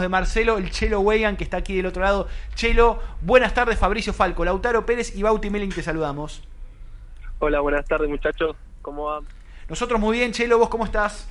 de 0.00 0.08
Marcelo, 0.08 0.58
el 0.58 0.70
Chelo 0.70 1.00
Weigan, 1.00 1.36
que 1.36 1.42
está 1.42 1.56
aquí 1.56 1.74
del 1.74 1.86
otro 1.86 2.04
lado. 2.04 2.28
Chelo, 2.54 3.00
buenas 3.20 3.52
tardes, 3.52 3.80
Fabricio 3.80 4.12
Falco, 4.12 4.44
Lautaro 4.44 4.86
Pérez 4.86 5.16
y 5.16 5.24
Bauti 5.24 5.50
Melling, 5.50 5.72
te 5.72 5.82
saludamos. 5.82 6.44
Hola, 7.40 7.58
buenas 7.58 7.84
tardes 7.84 8.08
muchachos, 8.08 8.54
¿cómo 8.80 9.06
va? 9.06 9.22
Nosotros 9.68 9.98
muy 9.98 10.18
bien, 10.18 10.30
Chelo, 10.30 10.56
¿vos 10.56 10.68
cómo 10.68 10.84
estás? 10.84 11.28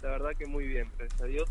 La 0.00 0.08
verdad 0.08 0.30
que 0.38 0.46
muy 0.46 0.66
bien, 0.68 0.90
gracias 0.96 1.20
a 1.20 1.26
Dios. 1.26 1.50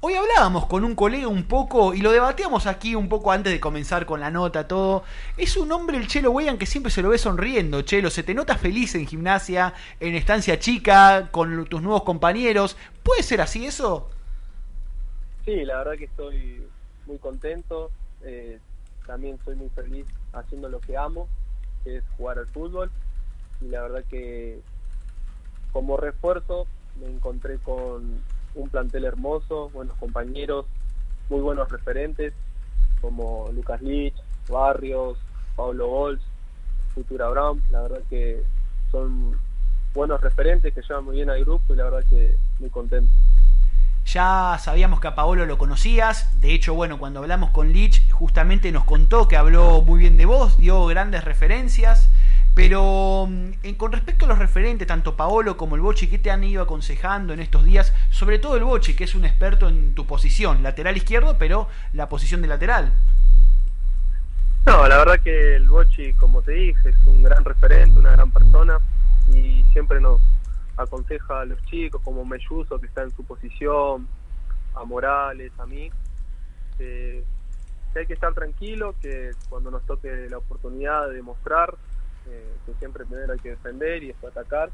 Hoy 0.00 0.14
hablábamos 0.14 0.64
con 0.64 0.82
un 0.82 0.94
colega 0.94 1.28
un 1.28 1.44
poco 1.44 1.92
y 1.92 2.00
lo 2.00 2.10
debatíamos 2.10 2.66
aquí 2.66 2.94
un 2.94 3.10
poco 3.10 3.30
antes 3.30 3.52
de 3.52 3.60
comenzar 3.60 4.06
con 4.06 4.20
la 4.20 4.30
nota, 4.30 4.66
todo. 4.66 5.04
Es 5.36 5.58
un 5.58 5.70
hombre, 5.72 5.98
el 5.98 6.08
Chelo 6.08 6.30
Weigan, 6.30 6.56
que 6.56 6.64
siempre 6.64 6.90
se 6.90 7.02
lo 7.02 7.10
ve 7.10 7.18
sonriendo, 7.18 7.82
Chelo. 7.82 8.08
Se 8.08 8.22
te 8.22 8.32
nota 8.32 8.56
feliz 8.56 8.94
en 8.94 9.06
gimnasia, 9.06 9.74
en 10.00 10.14
estancia 10.14 10.58
chica, 10.58 11.28
con 11.30 11.66
tus 11.66 11.82
nuevos 11.82 12.04
compañeros. 12.04 12.78
¿Puede 13.02 13.22
ser 13.22 13.42
así 13.42 13.66
eso? 13.66 14.08
Sí, 15.44 15.64
la 15.64 15.78
verdad 15.78 15.98
que 15.98 16.06
estoy 16.06 16.66
muy 17.06 17.18
contento. 17.18 17.90
Eh, 18.22 18.58
también 19.06 19.38
soy 19.44 19.56
muy 19.56 19.68
feliz 19.70 20.06
haciendo 20.32 20.68
lo 20.68 20.80
que 20.80 20.96
amo, 20.96 21.28
que 21.82 21.98
es 21.98 22.04
jugar 22.16 22.38
al 22.38 22.46
fútbol. 22.46 22.90
Y 23.60 23.68
la 23.68 23.82
verdad 23.82 24.04
que 24.08 24.60
como 25.72 25.96
refuerzo 25.96 26.66
me 27.00 27.10
encontré 27.10 27.58
con 27.58 28.20
un 28.54 28.68
plantel 28.70 29.04
hermoso, 29.04 29.70
buenos 29.70 29.96
compañeros, 29.98 30.66
muy 31.28 31.40
buenos 31.40 31.70
referentes, 31.70 32.32
como 33.00 33.50
Lucas 33.52 33.82
Lich, 33.82 34.14
Barrios, 34.48 35.18
Pablo 35.56 35.88
Bols, 35.88 36.20
Futura 36.94 37.28
Brown. 37.28 37.62
La 37.70 37.82
verdad 37.82 38.02
que 38.08 38.42
son 38.90 39.36
buenos 39.92 40.20
referentes 40.20 40.72
que 40.72 40.82
llevan 40.82 41.04
muy 41.04 41.16
bien 41.16 41.30
al 41.30 41.44
grupo 41.44 41.74
y 41.74 41.76
la 41.76 41.84
verdad 41.84 42.08
que 42.08 42.36
muy 42.60 42.70
contento. 42.70 43.12
Ya 44.06 44.58
sabíamos 44.60 45.00
que 45.00 45.08
a 45.08 45.14
Paolo 45.14 45.46
lo 45.46 45.56
conocías, 45.56 46.40
de 46.40 46.52
hecho, 46.52 46.74
bueno, 46.74 46.98
cuando 46.98 47.20
hablamos 47.20 47.50
con 47.50 47.72
Lich, 47.72 48.10
justamente 48.10 48.70
nos 48.70 48.84
contó 48.84 49.28
que 49.28 49.36
habló 49.36 49.82
muy 49.82 49.98
bien 49.98 50.16
de 50.18 50.26
vos, 50.26 50.58
dio 50.58 50.84
grandes 50.86 51.24
referencias, 51.24 52.10
pero 52.54 53.26
mm, 53.28 53.72
con 53.76 53.92
respecto 53.92 54.26
a 54.26 54.28
los 54.28 54.38
referentes, 54.38 54.86
tanto 54.86 55.16
Paolo 55.16 55.56
como 55.56 55.74
el 55.74 55.80
Bochi, 55.80 56.06
¿qué 56.06 56.18
te 56.18 56.30
han 56.30 56.44
ido 56.44 56.62
aconsejando 56.62 57.32
en 57.32 57.40
estos 57.40 57.64
días? 57.64 57.92
Sobre 58.10 58.38
todo 58.38 58.56
el 58.56 58.64
Bochi, 58.64 58.94
que 58.94 59.04
es 59.04 59.14
un 59.14 59.24
experto 59.24 59.68
en 59.68 59.94
tu 59.94 60.06
posición, 60.06 60.62
lateral 60.62 60.96
izquierdo, 60.96 61.36
pero 61.38 61.68
la 61.92 62.08
posición 62.08 62.42
de 62.42 62.48
lateral. 62.48 62.92
No, 64.66 64.86
la 64.86 64.98
verdad 64.98 65.20
que 65.20 65.56
el 65.56 65.68
Bochi, 65.68 66.12
como 66.14 66.42
te 66.42 66.52
dije, 66.52 66.90
es 66.90 66.96
un 67.06 67.22
gran 67.22 67.44
referente, 67.44 67.98
una 67.98 68.12
gran 68.12 68.30
persona 68.30 68.78
y 69.28 69.64
siempre 69.72 70.00
nos, 70.00 70.20
aconseja 70.76 71.40
a 71.40 71.44
los 71.44 71.62
chicos, 71.66 72.00
como 72.02 72.24
Melluso, 72.24 72.80
que 72.80 72.86
está 72.86 73.02
en 73.02 73.10
su 73.12 73.24
posición, 73.24 74.08
a 74.74 74.84
Morales, 74.84 75.52
a 75.58 75.66
mí, 75.66 75.90
que, 76.76 77.22
hay 77.94 78.06
que 78.06 78.14
estar 78.14 78.34
tranquilo, 78.34 78.94
que 79.00 79.30
cuando 79.48 79.70
nos 79.70 79.86
toque 79.86 80.26
la 80.28 80.38
oportunidad 80.38 81.08
de 81.10 81.22
mostrar, 81.22 81.76
eh, 82.28 82.54
que 82.66 82.74
siempre 82.74 83.04
primero 83.04 83.32
hay 83.32 83.38
que 83.38 83.50
defender 83.50 84.02
y 84.02 84.08
después 84.08 84.36
atacar. 84.36 84.70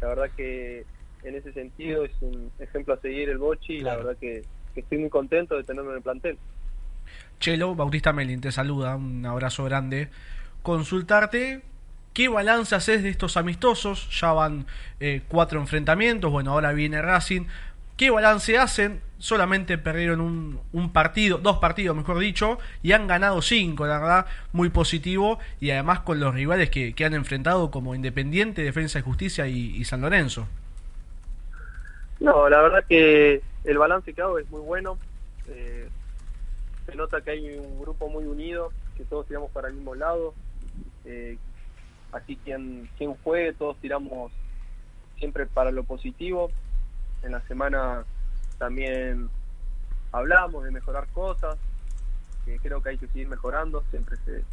La 0.00 0.08
verdad 0.08 0.30
que 0.36 0.86
en 1.24 1.34
ese 1.34 1.52
sentido 1.52 2.04
es 2.04 2.12
un 2.20 2.52
ejemplo 2.60 2.94
a 2.94 2.98
seguir 2.98 3.28
el 3.28 3.38
Bochi 3.38 3.74
y 3.74 3.80
la 3.80 3.96
verdad 3.96 4.16
que, 4.20 4.44
que 4.72 4.80
estoy 4.80 4.98
muy 4.98 5.10
contento 5.10 5.56
de 5.56 5.64
tenerlo 5.64 5.90
en 5.90 5.96
el 5.96 6.02
plantel. 6.02 6.38
Chelo, 7.40 7.74
Bautista 7.74 8.12
Melin 8.12 8.40
te 8.40 8.52
saluda, 8.52 8.96
un 8.96 9.26
abrazo 9.26 9.64
grande. 9.64 10.10
Consultarte 10.62 11.62
¿Qué 12.14 12.28
balance 12.28 12.76
haces 12.76 13.02
de 13.02 13.08
estos 13.08 13.36
amistosos? 13.36 14.08
Ya 14.20 14.32
van 14.32 14.66
eh, 15.00 15.22
cuatro 15.26 15.58
enfrentamientos, 15.58 16.30
bueno, 16.30 16.52
ahora 16.52 16.72
viene 16.72 17.02
Racing. 17.02 17.46
¿Qué 17.96 18.10
balance 18.10 18.56
hacen? 18.56 19.00
Solamente 19.18 19.78
perdieron 19.78 20.20
un, 20.20 20.92
partido, 20.92 21.38
dos 21.38 21.58
partidos, 21.58 21.96
mejor 21.96 22.20
dicho, 22.20 22.58
y 22.84 22.92
han 22.92 23.08
ganado 23.08 23.42
cinco, 23.42 23.86
la 23.86 23.98
verdad, 23.98 24.26
muy 24.52 24.68
positivo, 24.68 25.40
y 25.60 25.70
además 25.70 26.00
con 26.00 26.20
los 26.20 26.32
rivales 26.32 26.70
que, 26.70 26.94
han 27.04 27.14
enfrentado 27.14 27.72
como 27.72 27.96
Independiente, 27.96 28.62
Defensa 28.62 29.00
y 29.00 29.02
Justicia 29.02 29.48
y, 29.48 29.84
San 29.84 30.00
Lorenzo. 30.00 30.46
No, 32.20 32.48
la 32.48 32.62
verdad 32.62 32.84
que 32.88 33.42
el 33.64 33.78
balance 33.78 34.12
que 34.12 34.22
hago 34.22 34.38
es 34.38 34.48
muy 34.50 34.60
bueno. 34.60 34.98
Eh, 35.48 35.88
se 36.86 36.94
nota 36.94 37.20
que 37.22 37.32
hay 37.32 37.58
un 37.58 37.80
grupo 37.80 38.08
muy 38.08 38.24
unido, 38.24 38.70
que 38.96 39.04
todos 39.04 39.26
tiramos 39.26 39.50
para 39.50 39.66
el 39.66 39.74
mismo 39.74 39.96
lado, 39.96 40.32
eh, 41.06 41.38
Así 42.14 42.36
quien, 42.36 42.88
quien 42.96 43.14
juegue, 43.24 43.52
todos 43.54 43.76
tiramos 43.78 44.30
siempre 45.18 45.46
para 45.46 45.72
lo 45.72 45.82
positivo. 45.82 46.48
En 47.24 47.32
la 47.32 47.40
semana 47.48 48.04
también 48.56 49.28
hablamos 50.12 50.62
de 50.62 50.70
mejorar 50.70 51.08
cosas, 51.08 51.58
que 52.44 52.56
creo 52.60 52.80
que 52.80 52.90
hay 52.90 52.98
que 52.98 53.08
seguir 53.08 53.26
mejorando, 53.26 53.82
siempre 53.90 54.16
se, 54.24 54.44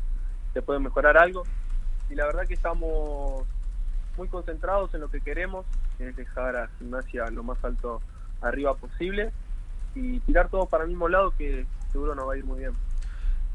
se 0.54 0.62
puede 0.64 0.80
mejorar 0.80 1.18
algo. 1.18 1.44
Y 2.10 2.16
la 2.16 2.26
verdad 2.26 2.48
que 2.48 2.56
estamos 2.56 3.46
muy 4.18 4.28
concentrados 4.28 4.92
en 4.96 5.02
lo 5.02 5.12
que 5.12 5.22
queremos, 5.22 5.64
que 6.00 6.10
es 6.10 6.16
dejar 6.16 6.56
a 6.56 6.68
gimnasia 6.80 7.30
lo 7.30 7.44
más 7.44 7.64
alto 7.64 8.02
arriba 8.42 8.74
posible 8.74 9.32
y 9.94 10.20
tirar 10.22 10.50
todo 10.50 10.66
para 10.66 10.86
el 10.86 10.90
mismo 10.90 11.08
lado 11.08 11.32
que 11.38 11.68
seguro 11.92 12.16
nos 12.16 12.28
va 12.28 12.34
a 12.34 12.38
ir 12.38 12.46
muy 12.46 12.58
bien. 12.58 12.74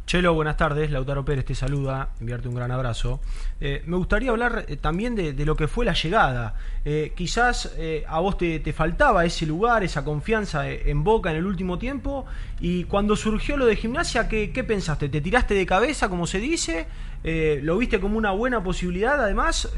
Chelo, 0.07 0.35
buenas 0.35 0.57
tardes. 0.57 0.93
Lautaro 0.93 1.25
Pérez 1.25 1.45
te 1.45 1.57
saluda, 1.57 2.11
enviarte 2.21 2.47
un 2.47 2.55
gran 2.55 2.71
abrazo. 2.71 3.19
Eh, 3.61 3.83
me 3.87 3.97
gustaría 3.97 4.31
hablar 4.31 4.65
eh, 4.69 4.77
también 4.77 5.17
de, 5.17 5.35
lo 5.45 5.57
que 5.57 5.67
fue 5.67 5.85
la 5.85 5.95
llegada. 5.95 6.55
Eh, 6.85 7.13
quizás 7.17 7.77
a 8.07 8.21
vos 8.21 8.39
te, 8.39 8.73
faltaba 8.73 9.25
ese 9.25 9.47
lugar, 9.47 9.83
esa 9.83 10.05
confianza 10.05 10.71
en 10.71 11.03
Boca 11.03 11.33
en 11.33 11.39
el 11.39 11.47
último 11.47 11.79
tiempo. 11.79 12.25
Y 12.61 12.85
cuando 12.85 13.17
surgió 13.17 13.57
lo 13.57 13.67
de 13.67 13.75
gimnasia, 13.75 14.29
¿qué, 14.29 14.65
pensaste? 14.65 15.09
¿Te 15.09 15.21
tiraste 15.21 15.55
de 15.55 15.67
cabeza, 15.67 16.09
como 16.09 16.29
se 16.29 16.39
dice? 16.39 16.87
¿Lo 17.25 17.77
viste 17.77 17.99
como 17.99 18.17
una 18.17 18.31
buena 18.31 18.63
posibilidad, 18.63 19.21
además? 19.21 19.75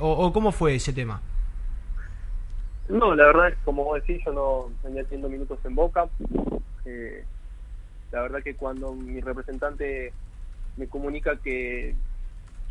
O, 0.00 0.32
cómo 0.32 0.50
fue 0.50 0.74
ese 0.74 0.92
tema? 0.92 1.22
No, 2.88 3.14
la 3.14 3.26
verdad 3.26 3.48
es 3.50 3.54
como 3.64 3.84
vos 3.84 4.02
decís, 4.04 4.24
yo 4.26 4.32
no 4.32 4.70
venía 4.82 5.02
haciendo 5.02 5.28
minutos 5.28 5.60
en 5.64 5.76
Boca. 5.76 6.08
La 8.10 8.22
verdad 8.22 8.42
que 8.42 8.54
cuando 8.54 8.92
mi 8.94 9.20
representante 9.20 10.12
me 10.76 10.86
comunica 10.86 11.36
que 11.36 11.94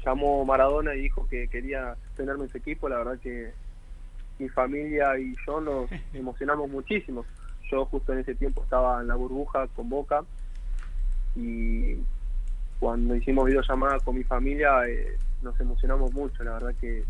llamó 0.06 0.46
Maradona 0.46 0.96
y 0.96 1.02
dijo 1.02 1.28
que 1.28 1.48
quería 1.48 1.96
tenerme 2.16 2.46
en 2.46 2.50
su 2.50 2.58
equipo, 2.58 2.90
la 2.90 2.98
verdad 2.98 3.20
que 3.20 3.52
mi 4.40 4.50
familia 4.50 5.18
y 5.20 5.36
yo 5.46 5.62
nos 5.62 5.90
emocionamos 6.14 6.70
muchísimo. 6.70 7.26
Yo 7.70 7.86
justo 7.86 8.14
en 8.14 8.20
ese 8.20 8.36
tiempo 8.36 8.64
estaba 8.64 9.02
en 9.02 9.08
la 9.08 9.16
burbuja 9.16 9.68
con 9.68 9.90
Boca 9.90 10.24
y 11.36 11.98
cuando 12.80 13.16
hicimos 13.16 13.46
videollamada 13.46 14.00
con 14.00 14.16
mi 14.16 14.24
familia 14.24 14.88
eh, 14.88 15.18
nos 15.42 15.60
emocionamos 15.60 16.14
mucho. 16.14 16.44
La 16.44 16.54
verdad 16.54 16.76
que 16.80 17.04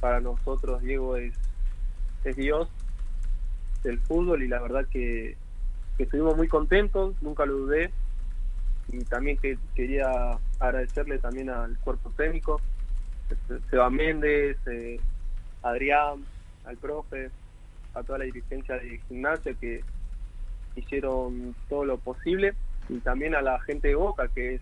para 0.00 0.20
nosotros 0.20 0.82
Diego 0.82 1.16
es, 1.16 1.34
es 2.24 2.36
Dios 2.36 2.68
del 3.82 3.98
fútbol 4.00 4.42
y 4.42 4.48
la 4.48 4.60
verdad 4.60 4.86
que 4.90 5.36
que 5.96 6.04
estuvimos 6.04 6.36
muy 6.36 6.48
contentos, 6.48 7.14
nunca 7.22 7.46
lo 7.46 7.54
dudé. 7.54 7.90
Y 8.88 9.04
también 9.04 9.38
que 9.38 9.58
quería 9.74 10.38
agradecerle 10.58 11.18
también 11.18 11.50
al 11.50 11.78
cuerpo 11.78 12.10
técnico, 12.16 12.60
Seba 13.70 13.88
Méndez, 13.90 14.58
eh, 14.66 15.00
Adrián, 15.62 16.24
al 16.64 16.76
profe, 16.76 17.30
a 17.94 18.02
toda 18.02 18.18
la 18.18 18.24
dirigencia 18.24 18.76
de 18.76 18.98
gimnasia 19.08 19.54
que 19.54 19.82
hicieron 20.76 21.54
todo 21.68 21.84
lo 21.84 21.98
posible 21.98 22.54
y 22.88 22.98
también 22.98 23.34
a 23.34 23.42
la 23.42 23.60
gente 23.60 23.88
de 23.88 23.94
Boca 23.94 24.28
que 24.28 24.54
es 24.54 24.60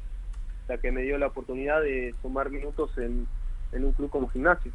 la 0.69 0.79
que 0.79 0.93
me 0.93 1.03
dio 1.03 1.19
la 1.19 1.29
oportunidad 1.29 1.81
de 1.81 2.15
sumar 2.23 2.51
minutos 2.51 2.97
en, 2.99 3.27
en 3.73 3.85
un 3.85 3.93
club 3.93 4.11
como 4.11 4.29
gimnasio. 4.29 4.73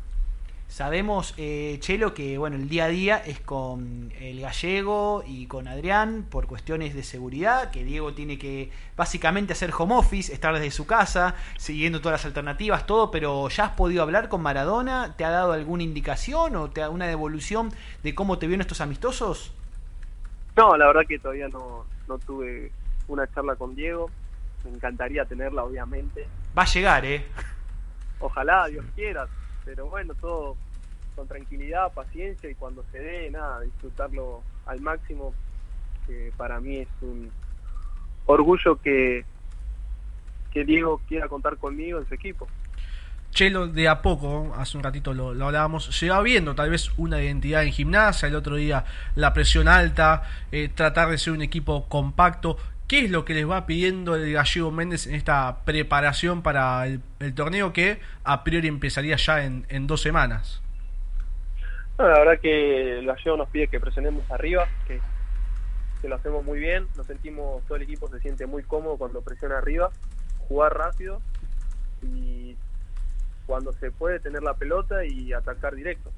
Sabemos, 0.68 1.34
eh, 1.38 1.78
Chelo, 1.80 2.14
que 2.14 2.38
bueno, 2.38 2.58
el 2.58 2.68
día 2.68 2.86
a 2.86 2.88
día 2.90 3.18
es 3.18 3.40
con 3.40 4.12
el 4.20 4.42
gallego 4.42 5.24
y 5.26 5.46
con 5.46 5.68
Adrián 5.68 6.26
por 6.30 6.48
cuestiones 6.48 6.96
de 6.96 7.04
seguridad, 7.04 7.72
que 7.72 7.84
Diego 7.84 8.14
tiene 8.14 8.38
que 8.38 8.72
básicamente 8.98 9.54
hacer 9.54 9.72
home 9.78 9.96
office, 9.96 10.34
estar 10.34 10.54
desde 10.54 10.72
su 10.72 10.86
casa, 10.86 11.36
siguiendo 11.58 12.02
todas 12.02 12.20
las 12.20 12.26
alternativas, 12.26 12.86
todo, 12.86 13.10
pero 13.10 13.48
¿ya 13.48 13.66
has 13.66 13.72
podido 13.72 14.02
hablar 14.02 14.28
con 14.28 14.42
Maradona? 14.42 15.16
¿Te 15.16 15.24
ha 15.24 15.30
dado 15.30 15.54
alguna 15.54 15.84
indicación 15.84 16.56
o 16.56 16.70
te 16.70 16.82
ha 16.82 16.90
una 16.90 17.08
devolución 17.08 17.72
de 18.04 18.16
cómo 18.16 18.38
te 18.38 18.48
vieron 18.48 18.62
estos 18.62 18.82
amistosos? 18.82 19.54
No, 20.58 20.76
la 20.76 20.88
verdad 20.88 21.04
que 21.08 21.20
todavía 21.20 21.48
no, 21.48 21.86
no 22.08 22.18
tuve 22.18 22.72
una 23.08 23.32
charla 23.34 23.56
con 23.56 23.76
Diego, 23.76 24.10
me 24.66 24.72
encantaría 24.72 25.26
tenerla, 25.26 25.64
obviamente. 25.64 26.28
Va 26.58 26.64
a 26.64 26.66
llegar, 26.66 27.06
¿eh? 27.06 27.26
Ojalá, 28.20 28.68
Dios 28.68 28.84
quiera 28.96 29.28
pero 29.66 29.88
bueno, 29.88 30.14
todo 30.14 30.56
con 31.16 31.28
tranquilidad, 31.28 31.92
paciencia 31.94 32.50
y 32.50 32.56
cuando 32.56 32.84
se 32.92 33.00
dé, 33.00 33.32
nada, 33.32 33.62
disfrutarlo 33.62 34.44
al 34.66 34.82
máximo, 34.82 35.34
que 36.06 36.32
para 36.38 36.60
mí 36.60 36.78
es 36.78 36.88
un 37.02 37.32
orgullo 38.26 38.80
que, 38.82 39.26
que 40.52 40.66
Diego 40.66 41.02
quiera 41.08 41.28
contar 41.28 41.58
conmigo 41.58 42.00
en 42.00 42.08
su 42.08 42.14
equipo. 42.14 42.48
Chelo 43.32 43.68
de 43.68 43.90
a 43.90 44.02
poco, 44.02 44.54
hace 44.58 44.78
un 44.78 44.84
ratito 44.84 45.14
lo, 45.14 45.32
hablábamos, 45.46 45.86
se 45.86 46.10
va 46.10 46.22
viendo 46.22 46.56
tal 46.56 46.70
vez 46.70 46.90
una 46.96 47.22
identidad 47.22 47.64
en 47.64 47.72
gimnasia, 47.74 48.30
el 48.30 48.36
otro 48.36 48.56
día 48.56 48.86
la 49.16 49.34
presión 49.34 49.68
alta, 49.68 50.24
eh, 50.54 50.70
tratar 50.74 51.10
de 51.10 51.18
ser 51.18 51.34
un 51.34 51.42
equipo 51.42 51.88
compacto. 51.90 52.58
¿Qué 52.88 53.06
es 53.06 53.12
lo 53.12 53.26
que 53.26 53.34
les 53.34 53.50
va 53.50 53.66
pidiendo 53.66 54.16
el 54.16 54.32
gallego 54.32 54.72
Méndez 54.72 55.08
en 55.08 55.16
esta 55.16 55.66
preparación 55.66 56.44
para 56.44 56.86
el, 56.86 57.02
torneo 57.34 57.74
que 57.74 58.00
a 58.24 58.44
priori 58.44 58.68
empezaría 58.68 59.16
ya 59.16 59.44
en, 59.44 59.88
dos 59.88 60.02
semanas? 60.02 60.62
la 61.98 62.06
verdad 62.06 62.40
que 62.42 63.00
el 63.00 63.06
gallego 63.06 63.38
nos 63.38 63.50
pide 63.50 63.68
que 63.70 63.80
presionemos 63.80 64.30
arriba, 64.30 64.68
que, 64.86 65.00
que 66.02 66.10
lo 66.10 66.16
hacemos 66.16 66.44
muy 66.44 66.60
bien, 66.60 66.88
nos 66.98 67.08
sentimos, 67.08 67.64
todo 67.66 67.78
el 67.78 67.84
equipo 67.84 68.10
se 68.10 68.20
siente 68.20 68.46
muy 68.46 68.64
cómodo 68.64 68.98
cuando 68.98 69.22
presiona 69.22 69.58
arriba, 69.58 69.90
jugar 70.48 70.78
rápido 70.78 71.22
y 72.04 72.56
cuando 73.46 73.74
se 73.74 73.92
puede 73.92 74.20
tener 74.20 74.44
la 74.44 74.54
pelota 74.54 75.06
y 75.06 75.34
atacar 75.34 75.74
directo. 75.76 76.12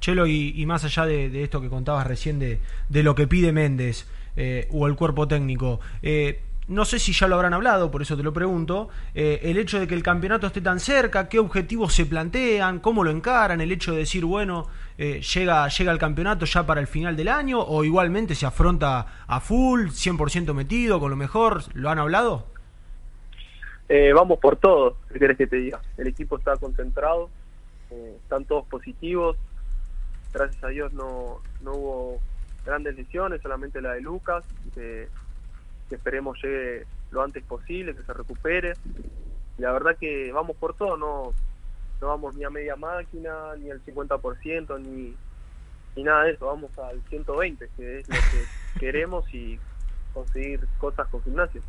Chelo, 0.00 0.26
y, 0.26 0.66
más 0.66 0.84
allá 0.84 1.06
de, 1.06 1.42
esto 1.42 1.62
que 1.62 1.70
contabas 1.70 2.06
recién 2.06 2.38
de, 2.38 2.60
lo 2.90 3.14
que 3.14 3.26
pide 3.26 3.52
Méndez 3.52 4.06
eh, 4.36 4.68
o 4.72 4.86
el 4.86 4.96
cuerpo 4.96 5.28
técnico, 5.28 5.80
eh, 6.02 6.40
no 6.66 6.84
sé 6.84 6.98
si 6.98 7.12
ya 7.12 7.28
lo 7.28 7.36
habrán 7.36 7.52
hablado, 7.52 7.90
por 7.90 8.02
eso 8.02 8.16
te 8.16 8.22
lo 8.22 8.32
pregunto, 8.32 8.88
eh, 9.14 9.40
el 9.42 9.58
hecho 9.58 9.78
de 9.78 9.86
que 9.86 9.94
el 9.94 10.02
campeonato 10.02 10.46
esté 10.46 10.60
tan 10.60 10.80
cerca, 10.80 11.28
qué 11.28 11.38
objetivos 11.38 11.92
se 11.92 12.06
plantean, 12.06 12.80
cómo 12.80 13.04
lo 13.04 13.10
encaran, 13.10 13.60
el 13.60 13.70
hecho 13.70 13.92
de 13.92 13.98
decir, 13.98 14.24
bueno, 14.24 14.66
llega, 14.96 15.68
llega 15.68 15.92
el 15.92 15.98
campeonato 15.98 16.46
ya 16.46 16.64
para 16.64 16.80
el 16.80 16.86
final 16.86 17.16
del 17.16 17.28
año 17.28 17.60
o 17.60 17.84
igualmente 17.84 18.34
se 18.34 18.46
afronta 18.46 19.24
a 19.26 19.40
full, 19.40 19.88
100% 19.88 20.54
metido, 20.54 21.00
con 21.00 21.10
lo 21.10 21.16
mejor, 21.16 21.64
¿lo 21.74 21.90
han 21.90 21.98
hablado? 21.98 22.46
Eh, 23.88 24.12
vamos 24.14 24.38
por 24.38 24.56
todo, 24.56 24.96
¿qué 25.12 25.18
querés 25.18 25.36
que 25.36 25.46
te 25.46 25.56
diga? 25.56 25.80
El 25.98 26.06
equipo 26.06 26.38
está 26.38 26.56
concentrado, 26.56 27.28
están 28.22 28.44
todos 28.46 28.66
positivos, 28.66 29.36
gracias 30.32 30.64
a 30.64 30.68
Dios 30.68 30.92
no, 30.94 31.40
no 31.62 31.72
hubo 31.72 32.20
grandes 32.64 32.96
lesiones, 32.96 33.42
solamente 33.42 33.80
la 33.80 33.92
de 33.92 34.00
Lucas, 34.00 34.44
que 34.74 35.08
esperemos 35.90 36.38
llegue 36.42 36.86
lo 37.10 37.22
antes 37.22 37.44
posible, 37.44 37.94
que 37.94 38.02
se 38.02 38.12
recupere. 38.12 38.74
la 39.58 39.72
verdad 39.72 39.96
que 39.98 40.32
vamos 40.32 40.56
por 40.56 40.74
todo, 40.74 40.96
no, 40.96 41.32
no 42.00 42.08
vamos 42.08 42.34
ni 42.34 42.44
a 42.44 42.50
media 42.50 42.76
máquina, 42.76 43.54
ni 43.58 43.70
al 43.70 43.84
50%, 43.84 44.80
ni, 44.80 45.14
ni 45.96 46.02
nada 46.02 46.24
de 46.24 46.32
eso, 46.32 46.46
vamos 46.46 46.76
al 46.78 47.00
120, 47.08 47.68
que 47.76 48.00
es 48.00 48.08
lo 48.08 48.14
que 48.14 48.44
queremos 48.80 49.32
y 49.32 49.58
conseguir 50.12 50.66
cosas 50.78 51.06
con 51.08 51.22
gimnasio. 51.22 51.62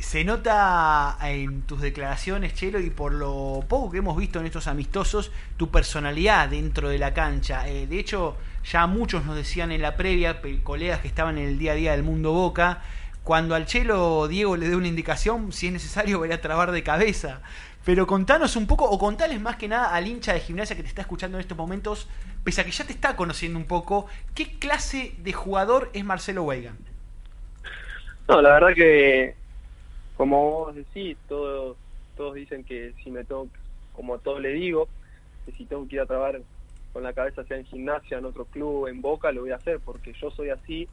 Se 0.00 0.24
nota 0.24 1.16
en 1.22 1.62
tus 1.62 1.80
declaraciones, 1.80 2.54
Chelo, 2.54 2.80
y 2.80 2.90
por 2.90 3.12
lo 3.12 3.64
poco 3.68 3.90
que 3.90 3.98
hemos 3.98 4.16
visto 4.16 4.40
en 4.40 4.46
estos 4.46 4.66
amistosos, 4.66 5.30
tu 5.56 5.70
personalidad 5.70 6.48
dentro 6.48 6.88
de 6.88 6.98
la 6.98 7.14
cancha. 7.14 7.68
Eh, 7.68 7.86
de 7.86 8.00
hecho, 8.00 8.36
ya 8.64 8.86
muchos 8.86 9.24
nos 9.24 9.36
decían 9.36 9.70
en 9.70 9.82
la 9.82 9.96
previa, 9.96 10.40
colegas 10.62 11.00
que 11.00 11.06
estaban 11.06 11.38
en 11.38 11.46
el 11.48 11.58
día 11.58 11.72
a 11.72 11.74
día 11.76 11.92
del 11.92 12.02
mundo 12.02 12.32
Boca, 12.32 12.82
cuando 13.22 13.54
al 13.54 13.66
Chelo 13.66 14.26
Diego 14.26 14.56
le 14.56 14.68
dé 14.68 14.74
una 14.74 14.88
indicación, 14.88 15.52
si 15.52 15.66
es 15.66 15.72
necesario, 15.72 16.18
vaya 16.20 16.36
a 16.36 16.40
trabar 16.40 16.72
de 16.72 16.82
cabeza. 16.82 17.42
Pero 17.84 18.06
contanos 18.06 18.56
un 18.56 18.66
poco, 18.66 18.90
o 18.90 18.98
contales 18.98 19.40
más 19.40 19.56
que 19.56 19.68
nada 19.68 19.94
al 19.94 20.08
hincha 20.08 20.32
de 20.32 20.40
gimnasia 20.40 20.76
que 20.76 20.82
te 20.82 20.88
está 20.88 21.02
escuchando 21.02 21.36
en 21.36 21.42
estos 21.42 21.56
momentos, 21.56 22.08
pese 22.42 22.62
a 22.62 22.64
que 22.64 22.72
ya 22.72 22.84
te 22.84 22.92
está 22.92 23.16
conociendo 23.16 23.58
un 23.58 23.66
poco, 23.66 24.06
¿qué 24.34 24.58
clase 24.58 25.14
de 25.18 25.32
jugador 25.32 25.90
es 25.92 26.04
Marcelo 26.04 26.42
Weigan? 26.42 26.78
No, 28.28 28.40
la 28.42 28.54
verdad 28.54 28.74
que 28.74 29.39
como 30.20 30.50
vos 30.50 30.74
decís, 30.74 31.16
todos, 31.28 31.78
todos 32.14 32.34
dicen 32.34 32.62
que 32.62 32.92
si 33.02 33.10
me 33.10 33.24
tengo, 33.24 33.48
como 33.94 34.16
a 34.16 34.18
todos 34.18 34.38
le 34.38 34.50
digo, 34.50 34.86
que 35.46 35.52
si 35.52 35.64
tengo 35.64 35.88
que 35.88 35.94
ir 35.94 36.02
a 36.02 36.06
trabajar 36.06 36.42
con 36.92 37.02
la 37.02 37.14
cabeza 37.14 37.42
sea 37.44 37.56
en 37.56 37.64
gimnasia, 37.64 38.18
en 38.18 38.26
otro 38.26 38.44
club, 38.44 38.88
en 38.88 39.00
Boca, 39.00 39.32
lo 39.32 39.40
voy 39.40 39.52
a 39.52 39.56
hacer, 39.56 39.80
porque 39.82 40.12
yo 40.20 40.30
soy 40.32 40.50
así, 40.50 40.86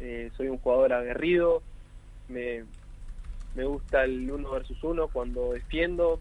eh, 0.00 0.30
soy 0.38 0.48
un 0.48 0.56
jugador 0.56 0.94
aguerrido, 0.94 1.62
me, 2.28 2.64
me 3.54 3.64
gusta 3.66 4.04
el 4.04 4.30
uno 4.30 4.52
versus 4.52 4.82
uno 4.82 5.08
cuando 5.08 5.52
defiendo, 5.52 6.18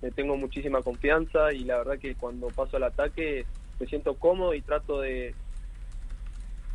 me 0.00 0.10
tengo 0.10 0.36
muchísima 0.36 0.82
confianza 0.82 1.52
y 1.52 1.62
la 1.62 1.78
verdad 1.78 2.00
que 2.00 2.16
cuando 2.16 2.48
paso 2.48 2.76
al 2.76 2.82
ataque 2.82 3.46
me 3.78 3.86
siento 3.86 4.16
cómodo 4.16 4.52
y 4.52 4.62
trato 4.62 5.00
de, 5.00 5.32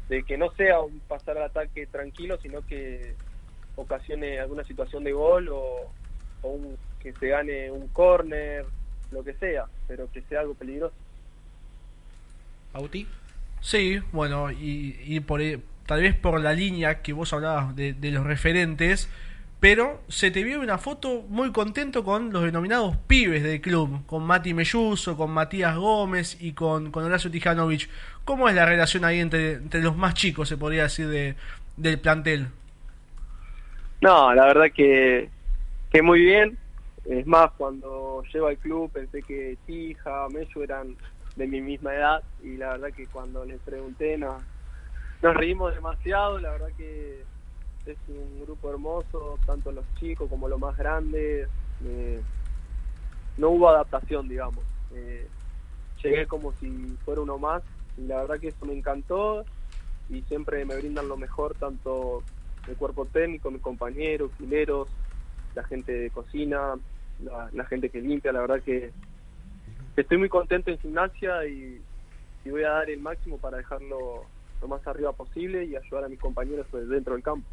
de 0.07 0.23
que 0.23 0.37
no 0.37 0.49
sea 0.51 0.79
un 0.79 1.01
pasar 1.01 1.37
al 1.37 1.43
ataque 1.43 1.87
tranquilo, 1.87 2.39
sino 2.41 2.61
que 2.65 3.15
ocasione 3.77 4.39
alguna 4.39 4.65
situación 4.65 5.05
de 5.05 5.13
gol 5.13 5.49
o, 5.49 5.91
que 6.99 7.13
se 7.13 7.29
gane 7.29 7.71
un 7.71 7.87
córner, 7.87 8.65
lo 9.11 9.23
que 9.23 9.33
sea, 9.35 9.65
pero 9.87 10.11
que 10.11 10.21
sea 10.23 10.41
algo 10.41 10.53
peligroso. 10.53 10.95
¿Auti? 12.73 13.07
Sí, 13.61 13.99
bueno, 14.11 14.51
y, 14.51 14.99
y 15.03 15.19
por, 15.21 15.41
tal 15.87 16.01
vez 16.01 16.15
por 16.15 16.39
la 16.39 16.53
línea 16.53 17.01
que 17.01 17.13
vos 17.13 17.33
hablabas 17.33 17.75
de, 17.75 17.95
los 18.11 18.25
referentes, 18.25 19.09
pero 19.59 20.03
se 20.09 20.29
te 20.29 20.43
vio 20.43 20.59
una 20.59 20.77
foto 20.77 21.25
muy 21.29 21.51
contento 21.51 22.03
con 22.03 22.31
los 22.31 22.43
denominados 22.43 22.97
pibes 23.07 23.41
del 23.41 23.61
club, 23.61 24.05
con 24.05 24.23
Mati 24.23 24.53
Melluso, 24.53 25.17
con 25.17 25.31
Matías 25.31 25.75
Gómez 25.75 26.37
y 26.39 26.51
con, 26.51 26.91
con 26.91 27.05
Horacio 27.05 27.31
Tijanovic. 27.31 27.89
¿Cómo 28.25 28.49
es 28.49 28.55
la 28.55 28.65
relación 28.65 29.05
ahí 29.05 29.19
entre, 29.19 29.53
entre 29.53 29.81
los 29.81 29.95
más 29.95 30.13
chicos, 30.13 30.49
se 30.49 30.57
podría 30.57 30.83
decir, 30.83 31.07
de, 31.07 31.35
del 31.77 31.99
plantel? 31.99 32.49
No, 34.01 34.33
la 34.33 34.45
verdad 34.45 34.71
que, 34.73 35.29
que 35.91 36.01
muy 36.01 36.21
bien. 36.21 36.57
Es 37.05 37.25
más, 37.25 37.51
cuando 37.57 38.23
llego 38.33 38.47
al 38.47 38.57
club 38.57 38.91
pensé 38.91 39.23
que 39.23 39.57
Tija, 39.65 40.27
Mello 40.29 40.63
eran 40.63 40.95
de 41.35 41.47
mi 41.47 41.61
misma 41.61 41.93
edad 41.93 42.23
y 42.43 42.57
la 42.57 42.71
verdad 42.71 42.89
que 42.93 43.07
cuando 43.07 43.45
les 43.45 43.59
pregunté 43.61 44.17
nos, 44.17 44.41
nos 45.21 45.33
reímos 45.35 45.73
demasiado. 45.73 46.39
La 46.39 46.51
verdad 46.51 46.69
que 46.77 47.23
es 47.85 47.97
un 48.09 48.43
grupo 48.43 48.69
hermoso, 48.69 49.39
tanto 49.45 49.71
los 49.71 49.85
chicos 49.95 50.29
como 50.29 50.47
los 50.47 50.59
más 50.59 50.77
grandes. 50.77 51.47
Eh, 51.85 52.21
no 53.37 53.49
hubo 53.49 53.69
adaptación, 53.69 54.27
digamos. 54.27 54.63
Eh, 54.93 55.27
llegué 56.03 56.27
como 56.27 56.53
si 56.59 56.97
fuera 57.05 57.21
uno 57.21 57.37
más 57.37 57.63
y 57.97 58.01
la 58.01 58.17
verdad 58.17 58.39
que 58.39 58.49
eso 58.49 58.65
me 58.65 58.73
encantó 58.73 59.45
y 60.09 60.21
siempre 60.23 60.63
me 60.65 60.75
brindan 60.75 61.07
lo 61.07 61.17
mejor 61.17 61.55
tanto 61.55 62.23
el 62.67 62.75
cuerpo 62.75 63.05
técnico, 63.05 63.51
mis 63.51 63.61
compañeros, 63.61 64.31
fileros, 64.37 64.89
la 65.55 65.63
gente 65.63 65.91
de 65.91 66.09
cocina, 66.09 66.75
la, 67.53 67.65
gente 67.65 67.89
que 67.89 68.01
limpia, 68.01 68.31
la 68.31 68.41
verdad 68.41 68.61
que 68.61 68.91
estoy 69.95 70.17
muy 70.17 70.29
contento 70.29 70.69
en 70.71 70.77
gimnasia 70.79 71.45
y, 71.45 71.81
voy 72.45 72.63
a 72.63 72.69
dar 72.69 72.89
el 72.89 73.01
máximo 73.01 73.37
para 73.37 73.57
dejarlo 73.57 74.23
lo 74.61 74.67
más 74.69 74.87
arriba 74.87 75.11
posible 75.11 75.65
y 75.65 75.75
ayudar 75.75 76.05
a 76.05 76.07
mis 76.07 76.17
compañeros 76.17 76.65
dentro 76.71 77.13
del 77.13 77.21
campo. 77.21 77.45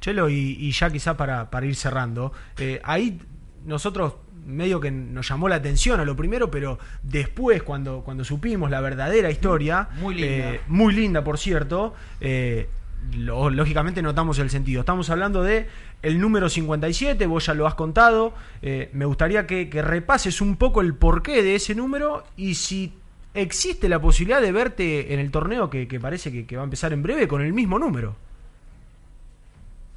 Chelo, 0.00 0.30
y, 0.30 0.72
ya 0.72 0.88
quizá 0.90 1.14
para, 1.14 1.50
para 1.50 1.66
ir 1.66 1.76
cerrando, 1.76 2.32
eh, 2.58 2.80
ahí 2.84 3.20
nosotros 3.66 4.14
medio 4.46 4.80
que 4.80 4.90
nos 4.90 5.28
llamó 5.28 5.48
la 5.48 5.56
atención 5.56 6.00
a 6.00 6.04
lo 6.04 6.16
primero, 6.16 6.50
pero 6.50 6.78
después 7.02 7.62
cuando, 7.62 8.02
cuando 8.02 8.24
supimos 8.24 8.70
la 8.70 8.80
verdadera 8.80 9.30
historia, 9.30 9.88
muy 10.00 10.14
linda, 10.14 10.54
eh, 10.54 10.60
muy 10.68 10.94
linda 10.94 11.22
por 11.22 11.38
cierto, 11.38 11.94
eh, 12.20 12.68
lógicamente 13.16 14.02
notamos 14.02 14.38
el 14.38 14.50
sentido. 14.50 14.80
Estamos 14.80 15.10
hablando 15.10 15.42
de 15.42 15.66
el 16.02 16.20
número 16.20 16.48
57, 16.48 17.26
vos 17.26 17.46
ya 17.46 17.54
lo 17.54 17.66
has 17.66 17.74
contado. 17.74 18.32
Eh, 18.62 18.90
me 18.92 19.04
gustaría 19.04 19.46
que, 19.46 19.68
repases 19.82 20.40
un 20.40 20.56
poco 20.56 20.80
el 20.80 20.94
porqué 20.94 21.42
de 21.42 21.54
ese 21.54 21.74
número 21.74 22.24
y 22.36 22.54
si 22.54 22.92
existe 23.34 23.88
la 23.88 24.00
posibilidad 24.00 24.40
de 24.40 24.52
verte 24.52 25.14
en 25.14 25.20
el 25.20 25.30
torneo 25.30 25.70
que, 25.70 25.86
parece 26.00 26.46
que, 26.46 26.56
va 26.56 26.62
a 26.62 26.64
empezar 26.64 26.92
en 26.92 27.02
breve 27.02 27.28
con 27.28 27.42
el 27.42 27.52
mismo 27.52 27.78
número. 27.78 28.14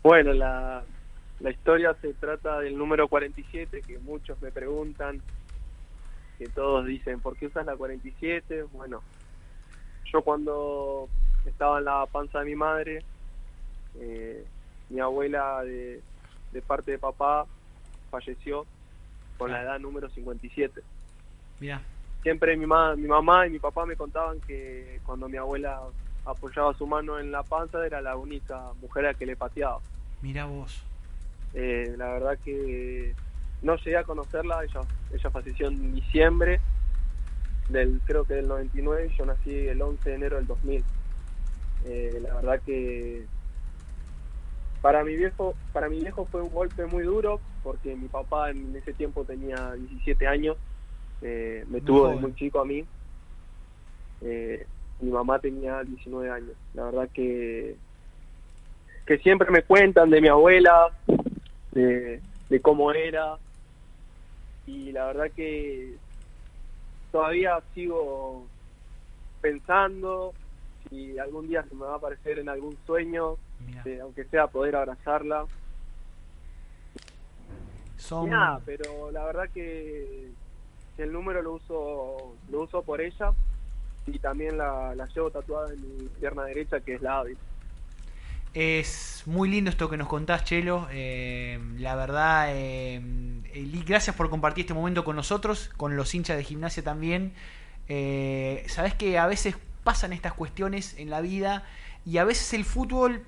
Bueno, 0.03 0.33
la, 0.33 0.83
la 1.39 1.49
historia 1.49 1.95
se 2.01 2.13
trata 2.13 2.59
del 2.59 2.77
número 2.77 3.07
47, 3.07 3.81
que 3.87 3.99
muchos 3.99 4.41
me 4.41 4.51
preguntan, 4.51 5.21
que 6.37 6.47
todos 6.49 6.85
dicen, 6.85 7.21
¿por 7.21 7.37
qué 7.37 7.47
usas 7.47 7.65
la 7.65 7.75
47? 7.75 8.65
Bueno, 8.73 9.01
yo 10.11 10.21
cuando 10.21 11.07
estaba 11.45 11.79
en 11.79 11.85
la 11.85 12.05
panza 12.05 12.39
de 12.39 12.45
mi 12.45 12.55
madre. 12.55 13.03
Eh, 13.99 14.45
mi 14.89 14.99
abuela 14.99 15.63
de, 15.63 16.01
parte 16.65 16.91
de 16.91 16.99
papá 16.99 17.45
falleció 18.11 18.65
con 19.37 19.51
la 19.51 19.63
edad 19.63 19.79
número 19.79 20.09
57. 20.09 20.81
Mira. 21.59 21.81
Siempre 22.21 22.55
mi, 22.55 22.65
mi 22.65 23.07
mamá 23.07 23.47
y 23.47 23.49
mi 23.49 23.59
papá 23.59 23.85
me 23.85 23.95
contaban 23.95 24.39
que 24.41 24.99
cuando 25.05 25.27
mi 25.27 25.37
abuela 25.37 25.81
apoyaba 26.25 26.73
su 26.75 26.87
mano 26.87 27.19
en 27.19 27.31
la 27.31 27.43
panza 27.43 27.85
era 27.85 28.01
la 28.01 28.15
única 28.15 28.71
mujer 28.81 29.07
a 29.07 29.13
que 29.13 29.25
le 29.25 29.35
pateaba. 29.35 29.79
Mira 30.21 30.45
vos. 30.45 30.81
Eh, 31.53 31.93
la 31.97 32.13
verdad 32.13 32.37
que 32.43 33.13
no 33.61 33.75
llegué 33.77 33.97
a 33.97 34.03
conocerla, 34.03 34.63
ella, 34.63 34.81
ella 35.13 35.29
falleció 35.29 35.67
en 35.67 35.93
diciembre 35.93 36.59
del 37.69 37.99
creo 38.05 38.25
que 38.25 38.35
del 38.35 38.47
99, 38.47 39.11
yo 39.17 39.25
nací 39.25 39.67
el 39.67 39.81
11 39.81 40.09
de 40.09 40.15
enero 40.15 40.37
del 40.37 40.47
2000. 40.47 40.83
Eh, 41.85 42.19
la 42.21 42.35
verdad 42.35 42.61
que 42.65 43.27
para 44.81 45.03
mi 45.03 45.15
viejo, 45.15 45.55
para 45.71 45.89
mi 45.89 45.99
viejo 45.99 46.25
fue 46.31 46.41
un 46.41 46.49
golpe 46.49 46.85
muy 46.85 47.03
duro 47.03 47.41
porque 47.61 47.95
mi 47.95 48.07
papá 48.09 48.51
en 48.51 48.75
ese 48.75 48.93
tiempo 48.93 49.23
tenía 49.23 49.73
17 49.73 50.27
años, 50.27 50.57
eh, 51.21 51.63
me 51.67 51.79
Muy 51.79 51.81
tuvo 51.81 52.09
de 52.09 52.15
muy 52.15 52.35
chico 52.35 52.59
a 52.59 52.65
mí. 52.65 52.85
Eh, 54.21 54.67
mi 54.99 55.11
mamá 55.11 55.39
tenía 55.39 55.83
19 55.83 56.29
años. 56.29 56.55
La 56.73 56.85
verdad 56.85 57.09
que 57.13 57.77
que 59.05 59.17
siempre 59.19 59.51
me 59.51 59.63
cuentan 59.63 60.09
de 60.09 60.21
mi 60.21 60.29
abuela, 60.29 60.93
de, 61.71 62.21
de 62.49 62.61
cómo 62.61 62.91
era 62.93 63.37
y 64.65 64.91
la 64.91 65.07
verdad 65.07 65.31
que 65.35 65.97
todavía 67.11 67.61
sigo 67.73 68.47
pensando 69.41 70.33
si 70.89 71.17
algún 71.19 71.47
día 71.47 71.63
se 71.63 71.75
me 71.75 71.85
va 71.85 71.93
a 71.93 71.97
aparecer 71.97 72.39
en 72.39 72.49
algún 72.49 72.77
sueño, 72.85 73.37
eh, 73.85 73.99
aunque 74.01 74.25
sea 74.25 74.47
poder 74.47 74.75
abrazarla. 74.75 75.45
son... 77.97 78.29
Nada, 78.29 78.61
pero 78.65 79.11
la 79.11 79.25
verdad 79.25 79.49
que, 79.53 80.29
que 80.95 81.03
el 81.03 81.11
número 81.11 81.41
lo 81.41 81.53
uso 81.53 82.35
lo 82.49 82.61
uso 82.61 82.81
por 82.81 83.01
ella 83.01 83.31
y 84.05 84.19
también 84.19 84.57
la, 84.57 84.93
la 84.95 85.07
llevo 85.07 85.31
tatuada 85.31 85.73
en 85.73 85.81
mi 85.81 86.07
pierna 86.19 86.43
derecha 86.43 86.79
que 86.81 86.95
es 86.95 87.01
la 87.01 87.19
Avis. 87.19 87.37
Es 88.53 89.23
muy 89.25 89.49
lindo 89.49 89.71
esto 89.71 89.89
que 89.89 89.97
nos 89.97 90.07
contás, 90.07 90.43
Chelo. 90.43 90.87
Eh, 90.91 91.59
la 91.79 91.95
verdad, 91.95 92.49
eh, 92.49 93.01
gracias 93.85 94.15
por 94.15 94.29
compartir 94.29 94.63
este 94.63 94.75
momento 94.75 95.03
con 95.03 95.15
nosotros, 95.15 95.71
con 95.75 95.95
los 95.95 96.13
hinchas 96.13 96.37
de 96.37 96.43
gimnasia 96.43 96.83
también. 96.83 97.33
Eh, 97.89 98.63
Sabes 98.67 98.93
que 98.93 99.17
a 99.17 99.25
veces 99.25 99.55
pasan 99.83 100.13
estas 100.13 100.33
cuestiones 100.33 100.95
en 100.97 101.09
la 101.09 101.21
vida 101.21 101.63
y 102.05 102.17
a 102.17 102.23
veces 102.23 102.53
el 102.53 102.65
fútbol, 102.65 103.23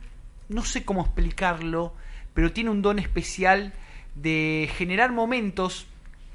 no 0.49 0.63
sé 0.65 0.83
cómo 0.83 1.01
explicarlo, 1.01 1.93
pero 2.33 2.51
tiene 2.51 2.69
un 2.69 2.81
don 2.81 2.99
especial 2.99 3.73
de 4.15 4.69
generar 4.77 5.11
momentos 5.11 5.87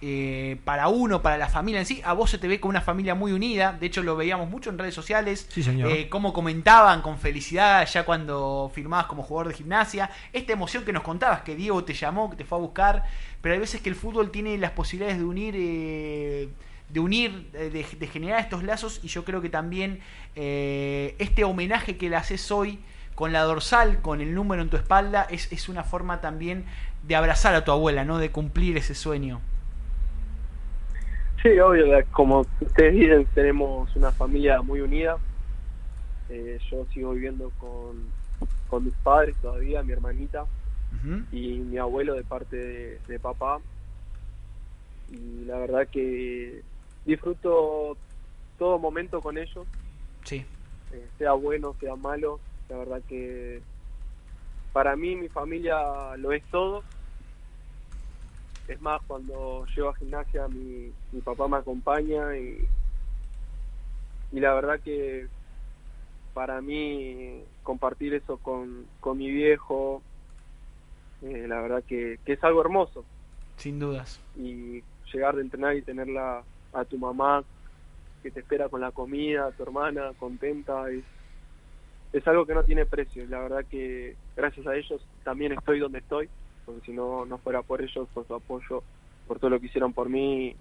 eh, 0.03 0.57
para 0.65 0.89
uno, 0.89 1.21
para 1.21 1.37
la 1.37 1.49
familia 1.49 1.81
en 1.81 1.87
sí. 1.87 2.01
A 2.05 2.15
vos 2.15 2.31
se 2.31 2.39
te 2.39 2.49
ve 2.49 2.59
como 2.59 2.71
una 2.71 2.81
familia 2.81 3.15
muy 3.15 3.33
unida. 3.33 3.77
De 3.79 3.87
hecho, 3.87 4.03
lo 4.03 4.17
veíamos 4.17 4.49
mucho 4.49 4.71
en 4.71 4.79
redes 4.79 4.95
sociales. 4.95 5.47
Sí, 5.51 5.63
señor. 5.63 5.91
Eh, 5.93 6.09
cómo 6.09 6.33
comentaban 6.33 7.03
con 7.03 7.19
felicidad 7.19 7.87
ya 7.87 8.05
cuando 8.05 8.71
firmabas 8.75 9.07
como 9.07 9.23
jugador 9.23 9.49
de 9.49 9.59
gimnasia. 9.59 10.11
Esta 10.33 10.55
emoción 10.55 10.85
que 10.85 10.93
nos 10.95 11.03
contabas, 11.03 11.43
que 11.43 11.55
Diego 11.55 11.85
te 11.85 11.93
llamó, 11.93 12.31
que 12.31 12.37
te 12.37 12.45
fue 12.45 12.57
a 12.57 12.61
buscar. 12.63 13.05
Pero 13.43 13.55
hay 13.55 13.61
veces 13.61 13.83
que 13.83 13.91
el 13.91 13.95
fútbol 13.95 14.31
tiene 14.31 14.57
las 14.57 14.71
posibilidades 14.71 15.19
de 15.19 15.25
unir. 15.25 15.55
eh, 15.57 16.49
de 16.93 17.01
unir, 17.01 17.49
eh, 17.55 17.71
de, 17.71 17.87
de 17.99 18.07
generar 18.07 18.41
estos 18.41 18.63
lazos 18.63 19.01
y 19.03 19.09
yo 19.09 19.25
creo 19.25 19.41
que 19.41 19.49
también 19.49 20.01
eh, 20.37 21.15
este 21.19 21.45
homenaje 21.45 21.97
que 21.97 22.11
le 22.11 22.17
haces 22.17 22.51
hoy 22.51 22.81
con 23.15 23.33
la 23.33 23.43
dorsal, 23.43 24.01
con 24.01 24.21
el 24.21 24.35
número 24.35 24.63
en 24.63 24.71
tu 24.71 24.77
espalda, 24.77 25.27
es, 25.31 25.53
es 25.53 25.69
una 25.69 25.85
forma 25.85 26.21
también 26.21 26.65
de 27.07 27.17
abrazar 27.17 27.55
a 27.55 27.65
tu 27.65 27.71
abuela, 27.71 28.05
¿no? 28.05 28.19
De 28.19 28.31
cumplir 28.31 28.77
ese 28.77 28.95
sueño. 28.95 29.41
Sí, 31.43 31.59
obvio, 31.59 31.87
como 32.13 32.47
ustedes 32.61 32.95
dicen, 32.95 33.27
tenemos 33.35 33.95
una 33.97 34.11
familia 34.13 34.63
muy 34.63 34.81
unida. 34.81 35.17
Eh, 36.29 36.59
yo 36.71 36.87
sigo 36.93 37.13
viviendo 37.13 37.51
con, 37.59 38.05
con 38.69 38.85
mis 38.85 38.95
padres 38.95 39.35
todavía, 39.41 39.83
mi 39.83 39.93
hermanita 39.93 40.45
y 41.33 41.59
mi 41.59 41.79
abuelo 41.79 42.15
de 42.15 42.25
parte 42.25 42.57
de, 42.57 43.01
de 43.07 43.19
papá. 43.19 43.59
Y 45.11 45.45
la 45.45 45.59
verdad 45.59 45.89
que 45.89 46.63
disfruto 47.11 47.97
todo 48.59 48.79
momento 48.79 49.21
con 49.21 49.37
ellos, 49.39 49.67
Sí, 50.25 50.45
eh, 50.93 51.09
sea 51.19 51.33
bueno, 51.33 51.75
sea 51.81 51.97
malo. 51.97 52.39
La 52.69 52.77
verdad 52.77 53.03
que 53.09 53.61
para 54.73 54.95
mí 54.97 55.17
mi 55.17 55.29
familia 55.29 56.17
lo 56.19 56.33
es 56.33 56.43
todo. 56.51 56.83
Es 58.69 58.81
más, 58.81 59.01
cuando 59.07 59.65
llego 59.75 59.89
a 59.89 59.95
gimnasia 59.97 60.47
mi, 60.49 60.93
mi 61.11 61.21
papá 61.23 61.49
me 61.49 61.57
acompaña 61.57 62.37
y, 62.37 62.65
y 64.33 64.41
la 64.41 64.55
verdad 64.55 64.79
que 64.81 65.27
para 66.35 66.61
mí 66.61 67.43
compartir 67.65 68.15
eso 68.15 68.37
con, 68.39 68.87
con 69.01 69.19
mi 69.19 69.31
viejo, 69.31 70.03
eh, 71.23 71.47
la 71.49 71.61
verdad 71.61 71.83
que, 71.83 72.21
que 72.25 72.35
es 72.35 72.45
algo 72.45 72.61
hermoso 72.61 73.05
sin 73.57 73.79
dudas. 73.81 74.21
y 74.39 74.83
llegar 75.13 75.35
de 75.35 75.43
entrenar 75.43 75.77
y 75.77 75.83
tenerla 75.83 76.43
a 76.73 76.85
tu 76.85 76.99
mamá 76.99 77.45
que 78.23 78.31
te 78.31 78.41
espera 78.41 78.69
con 78.69 78.81
la 78.81 78.91
comida, 78.91 79.47
a 79.47 79.53
tu 79.53 79.63
hermana 79.63 80.13
contenta, 80.19 80.91
es, 80.91 81.05
es 82.13 82.27
algo 82.29 82.45
que 82.47 82.55
no 82.55 82.65
tiene 82.65 82.85
precio. 82.87 83.25
La 83.27 83.41
verdad 83.41 83.65
que 83.69 84.17
gracias 84.37 84.67
a 84.67 84.77
ellos 84.77 85.01
también 85.25 85.53
estoy 85.53 85.79
donde 85.79 85.99
estoy, 85.99 86.29
porque 86.65 86.85
si 86.87 86.93
no, 86.93 87.25
no 87.25 87.39
fuera 87.39 87.63
por 87.63 87.81
ellos, 87.81 88.09
por 88.13 88.27
su 88.27 88.35
apoyo, 88.35 88.83
por 89.27 89.39
todo 89.39 89.51
lo 89.51 89.61
que 89.61 89.67
hicieron 89.67 89.93
por 89.93 90.09
mí, 90.09 90.55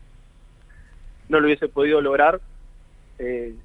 no 1.27 1.39
lo 1.39 1.47
hubiese 1.47 1.67
podido 1.67 2.01
lograr, 2.01 2.41
eh, 3.17 3.55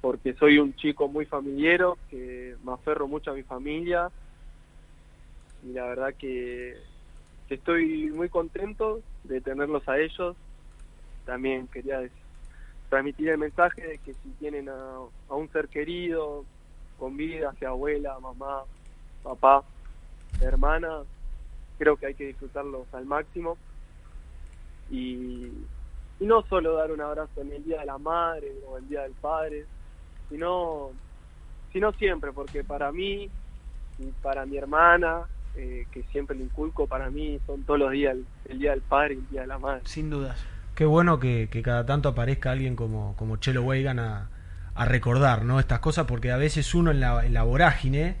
porque 0.00 0.34
soy 0.34 0.58
un 0.58 0.74
chico 0.74 1.08
muy 1.08 1.26
familiero, 1.26 1.98
que 2.08 2.56
me 2.62 2.72
aferro 2.72 3.08
mucho 3.08 3.30
a 3.30 3.34
mi 3.34 3.42
familia, 3.42 4.10
y 5.62 5.72
la 5.72 5.86
verdad 5.86 6.14
que 6.18 6.76
estoy 7.48 8.10
muy 8.10 8.28
contento 8.28 9.00
de 9.24 9.40
tenerlos 9.40 9.86
a 9.88 9.98
ellos. 9.98 10.36
También 11.24 11.66
quería 11.68 12.00
transmitir 12.88 13.30
el 13.30 13.38
mensaje 13.38 13.86
de 13.86 13.98
que 13.98 14.14
si 14.14 14.30
tienen 14.38 14.68
a, 14.68 14.96
a 15.28 15.34
un 15.34 15.48
ser 15.50 15.68
querido, 15.68 16.44
con 16.98 17.16
vida, 17.16 17.52
sea 17.58 17.70
abuela, 17.70 18.18
mamá, 18.20 18.62
papá, 19.22 19.64
hermana, 20.40 21.02
creo 21.78 21.96
que 21.96 22.06
hay 22.06 22.14
que 22.14 22.26
disfrutarlos 22.26 22.86
al 22.92 23.06
máximo. 23.06 23.56
Y, 24.90 25.50
y 26.20 26.26
no 26.26 26.42
solo 26.42 26.74
dar 26.74 26.92
un 26.92 27.00
abrazo 27.00 27.40
en 27.40 27.52
el 27.52 27.64
Día 27.64 27.80
de 27.80 27.86
la 27.86 27.98
Madre 27.98 28.52
o 28.68 28.78
el 28.78 28.88
Día 28.88 29.02
del 29.02 29.12
Padre, 29.12 29.66
sino, 30.28 30.90
sino 31.72 31.92
siempre, 31.92 32.32
porque 32.32 32.64
para 32.64 32.92
mí 32.92 33.28
y 33.98 34.06
para 34.22 34.46
mi 34.46 34.56
hermana, 34.56 35.22
eh, 35.56 35.86
que 35.92 36.02
siempre 36.04 36.36
le 36.36 36.44
inculco, 36.44 36.86
para 36.86 37.10
mí 37.10 37.38
son 37.46 37.62
todos 37.64 37.80
los 37.80 37.92
días 37.92 38.14
el, 38.14 38.26
el 38.46 38.58
Día 38.58 38.70
del 38.72 38.82
Padre 38.82 39.14
y 39.14 39.18
el 39.18 39.28
Día 39.28 39.40
de 39.42 39.46
la 39.46 39.58
Madre. 39.58 39.82
Sin 39.84 40.10
dudas. 40.10 40.53
Qué 40.74 40.84
bueno 40.84 41.20
que, 41.20 41.48
que 41.50 41.62
cada 41.62 41.86
tanto 41.86 42.08
aparezca 42.08 42.50
alguien 42.50 42.76
como, 42.76 43.14
como 43.16 43.36
Chelo 43.36 43.62
Weigan 43.62 43.98
a, 43.98 44.28
a 44.74 44.84
recordar 44.84 45.44
¿no? 45.44 45.60
estas 45.60 45.78
cosas, 45.78 46.06
porque 46.06 46.32
a 46.32 46.36
veces 46.36 46.74
uno 46.74 46.90
en 46.90 47.00
la, 47.00 47.24
en 47.24 47.32
la 47.32 47.44
vorágine 47.44 48.16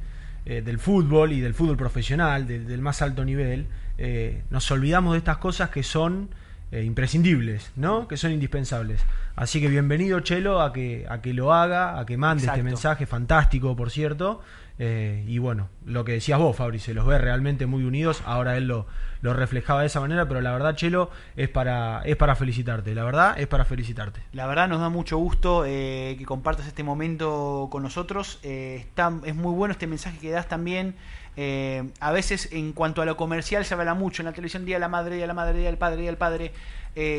eh, 0.46 0.62
del 0.62 0.78
fútbol 0.78 1.32
y 1.32 1.40
del 1.40 1.54
fútbol 1.54 1.76
profesional, 1.76 2.46
del, 2.46 2.66
del 2.66 2.80
más 2.80 3.02
alto 3.02 3.24
nivel, 3.24 3.66
eh, 3.98 4.42
nos 4.50 4.70
olvidamos 4.70 5.12
de 5.12 5.18
estas 5.18 5.38
cosas 5.38 5.70
que 5.70 5.82
son 5.82 6.28
eh, 6.70 6.84
imprescindibles, 6.84 7.72
¿no? 7.76 8.06
que 8.06 8.16
son 8.16 8.30
indispensables. 8.30 9.00
Así 9.36 9.60
que 9.60 9.68
bienvenido 9.68 10.20
Chelo 10.20 10.60
a 10.60 10.72
que, 10.72 11.06
a 11.08 11.20
que 11.20 11.32
lo 11.32 11.52
haga, 11.52 11.98
a 11.98 12.06
que 12.06 12.16
mande 12.16 12.44
Exacto. 12.44 12.58
este 12.58 12.64
mensaje 12.64 13.06
fantástico, 13.06 13.74
por 13.74 13.90
cierto. 13.90 14.42
Eh, 14.78 15.24
y 15.28 15.38
bueno, 15.38 15.68
lo 15.84 16.04
que 16.04 16.12
decías 16.12 16.38
vos, 16.38 16.56
Fabri, 16.56 16.78
se 16.78 16.94
los 16.94 17.06
ve 17.06 17.18
realmente 17.18 17.66
muy 17.66 17.84
unidos. 17.84 18.22
Ahora 18.26 18.56
él 18.56 18.66
lo, 18.66 18.86
lo 19.20 19.32
reflejaba 19.32 19.82
de 19.82 19.86
esa 19.86 20.00
manera, 20.00 20.26
pero 20.26 20.40
la 20.40 20.52
verdad, 20.52 20.74
Chelo, 20.74 21.10
es 21.36 21.48
para, 21.48 22.02
es 22.04 22.16
para 22.16 22.34
felicitarte. 22.34 22.94
La 22.94 23.04
verdad, 23.04 23.38
es 23.38 23.46
para 23.46 23.64
felicitarte. 23.64 24.20
La 24.32 24.46
verdad 24.46 24.68
nos 24.68 24.80
da 24.80 24.88
mucho 24.88 25.16
gusto 25.18 25.64
eh, 25.64 26.16
que 26.18 26.24
compartas 26.24 26.66
este 26.66 26.82
momento 26.82 27.68
con 27.70 27.82
nosotros. 27.82 28.40
Eh, 28.42 28.86
es 29.24 29.34
muy 29.34 29.52
bueno 29.52 29.72
este 29.72 29.86
mensaje 29.86 30.18
que 30.18 30.30
das 30.30 30.48
también. 30.48 30.96
A 31.36 32.12
veces 32.12 32.48
en 32.52 32.72
cuanto 32.72 33.02
a 33.02 33.04
lo 33.04 33.16
comercial 33.16 33.64
se 33.64 33.74
habla 33.74 33.94
mucho 33.94 34.22
en 34.22 34.26
la 34.26 34.32
televisión 34.32 34.64
Día 34.64 34.76
de 34.76 34.80
la 34.80 34.88
Madre, 34.88 35.16
Día 35.16 35.24
de 35.24 35.28
la 35.28 35.34
Madre, 35.34 35.58
Día 35.58 35.66
del 35.66 35.78
Padre, 35.78 35.96
Día 36.02 36.10
del 36.10 36.16
Padre. 36.16 36.52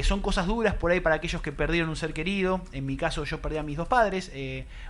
Son 0.04 0.22
cosas 0.22 0.48
duras 0.48 0.74
por 0.74 0.92
ahí 0.92 1.02
para 1.02 1.16
aquellos 1.16 1.42
que 1.42 1.52
perdieron 1.52 1.90
un 1.90 1.98
ser 1.98 2.14
querido. 2.14 2.62
En 2.72 2.86
mi 2.86 2.96
caso 2.96 3.26
yo 3.26 3.42
perdí 3.42 3.58
a 3.58 3.64
mis 3.64 3.76
dos 3.76 3.90
padres. 3.90 4.32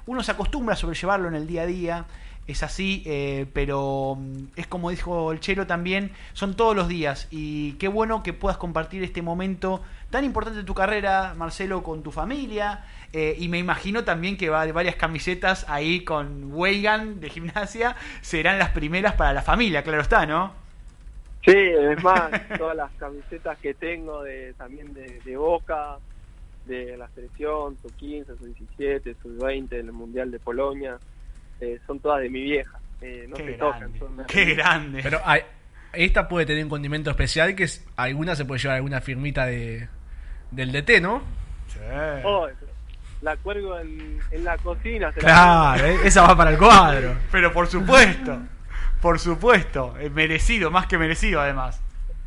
Uno 0.06 0.22
se 0.22 0.32
acostumbra 0.32 0.74
a 0.74 0.78
sobrellevarlo 0.78 1.28
en 1.28 1.34
el 1.34 1.48
día 1.48 1.64
a 1.64 1.66
día. 1.66 2.06
Es 2.48 2.62
así, 2.62 3.02
eh, 3.08 3.48
pero 3.54 4.18
mm, 4.20 4.46
es 4.56 4.68
como 4.68 4.92
dijo 4.92 5.32
el 5.32 5.40
Chelo 5.40 5.66
también, 5.66 6.12
son 6.34 6.56
todos 6.56 6.76
los 6.76 6.88
días. 6.88 7.28
Y 7.32 7.74
qué 7.74 7.88
bueno 7.88 8.22
que 8.22 8.34
puedas 8.34 8.58
compartir 8.58 9.04
este 9.04 9.22
momento 9.24 9.82
tan 10.12 10.24
importante 10.24 10.60
de 10.60 10.66
tu 10.66 10.76
carrera, 10.76 11.34
Marcelo, 11.36 11.82
con 11.82 12.04
tu 12.04 12.12
familia. 12.12 12.86
Eh, 13.14 13.36
y 13.40 13.48
me 13.48 13.58
imagino 13.58 14.04
también 14.04 14.38
que 14.38 14.50
va- 14.50 14.66
varias 14.72 14.96
camisetas 14.96 15.66
ahí 15.70 16.02
con 16.04 16.52
Weigan 16.54 17.20
de 17.20 17.30
gimnasia 17.30 17.96
serán 18.22 18.60
las 18.60 18.70
primeras 18.72 19.14
para 19.16 19.34
la 19.34 19.42
familia, 19.42 19.84
claro 19.84 20.02
está, 20.02 20.26
¿no? 20.26 20.54
Sí, 21.44 21.54
es 21.56 22.04
más, 22.04 22.30
todas 22.58 22.76
las 22.76 22.92
camisetas 22.94 23.58
que 23.60 23.74
tengo 23.74 24.22
de 24.24 24.54
también 24.58 24.94
de, 24.94 25.20
de 25.24 25.38
Boca, 25.38 25.98
de 26.66 26.98
la 26.98 27.08
selección, 27.10 27.78
su 27.82 27.90
15, 27.96 28.36
su 28.38 28.46
17, 28.46 29.16
su 29.22 29.38
20, 29.38 29.80
el 29.80 29.92
Mundial 29.92 30.30
de 30.32 30.40
Polonia, 30.40 30.98
eh, 31.62 31.80
son 31.88 32.00
todas 32.00 32.22
de 32.22 32.30
mi 32.30 32.42
vieja. 32.42 32.80
Eh, 33.02 33.26
no 33.30 33.36
qué 33.36 33.44
se 33.46 33.52
grande, 33.58 34.00
tocan. 34.00 34.00
son 34.18 34.26
qué 34.28 34.56
grande. 34.56 35.00
Pero 35.04 35.20
hay- 35.26 35.44
esta 35.94 36.28
puede 36.28 36.46
tener 36.46 36.64
un 36.64 36.70
condimento 36.70 37.10
especial 37.10 37.56
que 37.56 37.64
es, 37.64 37.86
alguna 37.96 38.36
se 38.36 38.44
puede 38.46 38.60
llevar 38.62 38.76
alguna 38.78 39.02
firmita 39.02 39.46
de 39.46 39.88
del 40.52 40.72
DT, 40.72 41.02
¿no? 41.02 41.22
Sí. 41.68 41.80
Oh, 42.24 42.48
la 43.22 43.36
cuelgo 43.38 43.80
en, 43.80 44.20
en 44.32 44.44
la 44.44 44.58
cocina. 44.58 45.12
se 45.14 45.22
la 45.22 45.26
Claro, 45.26 45.86
eh, 45.86 45.98
esa 46.04 46.22
va 46.24 46.36
para 46.38 46.52
el 46.52 46.58
cuadro. 46.58 47.16
Pero 47.32 47.52
por 47.54 47.68
supuesto, 47.68 48.40
Por 49.02 49.20
supuesto, 49.20 49.96
es 50.00 50.12
merecido, 50.12 50.72
más 50.72 50.88
que 50.88 50.98
merecido 50.98 51.40
además. 51.42 51.82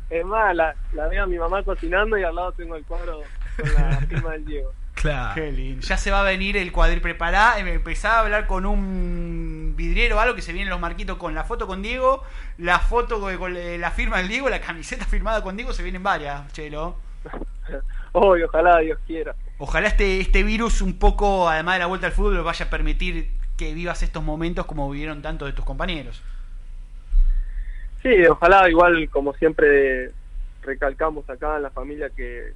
Es 0.09 0.25
más, 0.25 0.55
la, 0.55 0.73
la 0.93 1.07
veo 1.07 1.23
a 1.23 1.27
mi 1.27 1.37
mamá 1.37 1.61
cocinando 1.63 2.17
y 2.17 2.23
al 2.23 2.33
lado 2.35 2.51
tengo 2.53 2.75
el 2.75 2.83
cuadro 2.85 3.21
con 3.57 3.73
la 3.75 3.97
firma 4.07 4.31
del 4.31 4.45
Diego. 4.45 4.71
Claro. 4.99 5.33
Qué 5.35 5.51
lindo. 5.51 5.81
Ya 5.85 5.95
se 5.97 6.11
va 6.11 6.19
a 6.19 6.23
venir 6.23 6.57
el 6.57 6.71
cuadril 6.73 6.99
prepará. 7.01 7.57
eh, 7.57 7.73
Empezaba 7.73 8.17
a 8.17 8.19
hablar 8.19 8.47
con 8.47 8.65
un 8.65 9.73
vidriero 9.77 10.17
o 10.17 10.19
algo 10.19 10.35
que 10.35 10.41
se 10.41 10.51
vienen 10.51 10.69
los 10.69 10.79
marquitos 10.79 11.17
con 11.17 11.33
la 11.33 11.45
foto 11.45 11.67
con 11.67 11.81
Diego, 11.81 12.21
la 12.57 12.79
foto 12.79 13.21
con, 13.21 13.37
con 13.37 13.53
la 13.79 13.91
firma 13.91 14.17
del 14.17 14.27
Diego, 14.27 14.49
la 14.49 14.59
camiseta 14.59 15.05
firmada 15.05 15.41
con 15.41 15.55
Diego, 15.55 15.71
se 15.71 15.83
vienen 15.83 16.03
varias, 16.03 16.51
Chelo. 16.51 16.97
Hoy, 18.11 18.43
ojalá 18.43 18.79
Dios 18.79 18.99
quiera. 19.07 19.35
Ojalá 19.57 19.87
este, 19.87 20.19
este 20.19 20.43
virus 20.43 20.81
un 20.81 20.99
poco, 20.99 21.47
además 21.47 21.75
de 21.75 21.79
la 21.79 21.85
vuelta 21.85 22.07
al 22.07 22.13
fútbol, 22.13 22.35
lo 22.35 22.43
vaya 22.43 22.65
a 22.65 22.69
permitir 22.69 23.29
que 23.55 23.73
vivas 23.73 24.03
estos 24.03 24.23
momentos 24.23 24.65
como 24.65 24.89
vivieron 24.89 25.21
tantos 25.21 25.47
de 25.47 25.53
tus 25.53 25.63
compañeros. 25.63 26.21
Sí, 28.01 28.25
ojalá, 28.25 28.69
igual 28.69 29.09
como 29.09 29.33
siempre 29.33 30.11
recalcamos 30.61 31.29
acá 31.29 31.57
en 31.57 31.63
la 31.63 31.69
familia 31.69 32.09
que, 32.09 32.53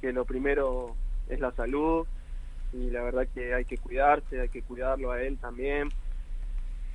que 0.00 0.12
lo 0.12 0.24
primero 0.24 0.96
es 1.28 1.40
la 1.40 1.52
salud 1.52 2.06
y 2.72 2.90
la 2.90 3.02
verdad 3.02 3.26
que 3.34 3.54
hay 3.54 3.64
que 3.64 3.78
cuidarse, 3.78 4.40
hay 4.40 4.48
que 4.48 4.62
cuidarlo 4.62 5.12
a 5.12 5.22
él 5.22 5.38
también. 5.38 5.88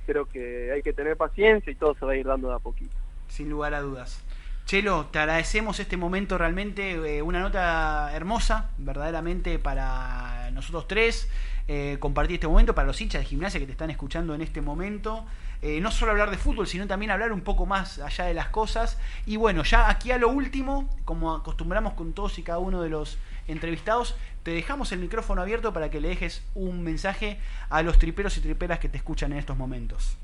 Creo 0.06 0.26
que 0.26 0.70
hay 0.72 0.82
que 0.82 0.92
tener 0.92 1.16
paciencia 1.16 1.72
y 1.72 1.76
todo 1.76 1.94
se 1.94 2.04
va 2.04 2.12
a 2.12 2.16
ir 2.16 2.26
dando 2.26 2.48
de 2.48 2.54
a 2.54 2.58
poquito. 2.58 2.94
Sin 3.28 3.48
lugar 3.50 3.74
a 3.74 3.80
dudas. 3.80 4.22
Chelo, 4.66 5.06
te 5.10 5.18
agradecemos 5.18 5.78
este 5.78 5.98
momento 5.98 6.38
realmente, 6.38 6.92
eh, 7.18 7.22
una 7.22 7.40
nota 7.40 8.10
hermosa, 8.14 8.70
verdaderamente 8.78 9.58
para 9.58 10.50
nosotros 10.52 10.88
tres, 10.88 11.28
eh, 11.68 11.98
compartir 12.00 12.36
este 12.36 12.48
momento, 12.48 12.74
para 12.74 12.86
los 12.86 12.98
hinchas 12.98 13.22
de 13.22 13.26
gimnasia 13.26 13.60
que 13.60 13.66
te 13.66 13.72
están 13.72 13.90
escuchando 13.90 14.34
en 14.34 14.40
este 14.40 14.62
momento. 14.62 15.26
Eh, 15.64 15.80
no 15.80 15.90
solo 15.90 16.12
hablar 16.12 16.30
de 16.30 16.36
fútbol, 16.36 16.66
sino 16.66 16.86
también 16.86 17.10
hablar 17.10 17.32
un 17.32 17.40
poco 17.40 17.64
más 17.64 17.98
allá 17.98 18.26
de 18.26 18.34
las 18.34 18.48
cosas. 18.48 19.00
Y 19.24 19.38
bueno, 19.38 19.62
ya 19.62 19.88
aquí 19.88 20.10
a 20.10 20.18
lo 20.18 20.28
último, 20.28 20.94
como 21.06 21.34
acostumbramos 21.34 21.94
con 21.94 22.12
todos 22.12 22.38
y 22.38 22.42
cada 22.42 22.58
uno 22.58 22.82
de 22.82 22.90
los 22.90 23.16
entrevistados, 23.48 24.14
te 24.42 24.50
dejamos 24.50 24.92
el 24.92 24.98
micrófono 24.98 25.40
abierto 25.40 25.72
para 25.72 25.88
que 25.88 26.02
le 26.02 26.08
dejes 26.08 26.46
un 26.54 26.82
mensaje 26.82 27.38
a 27.70 27.82
los 27.82 27.98
triperos 27.98 28.36
y 28.36 28.42
triperas 28.42 28.78
que 28.78 28.90
te 28.90 28.98
escuchan 28.98 29.32
en 29.32 29.38
estos 29.38 29.56
momentos. 29.56 30.18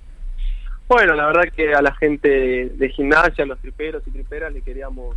Bueno, 0.87 1.15
la 1.15 1.25
verdad 1.25 1.45
que 1.57 1.73
a 1.73 1.81
la 1.81 1.95
gente 1.95 2.69
de 2.75 2.89
gimnasia, 2.91 3.45
a 3.45 3.47
los 3.47 3.59
triperos 3.61 4.03
y 4.07 4.11
triperas, 4.11 4.53
le 4.53 4.61
queríamos 4.61 5.17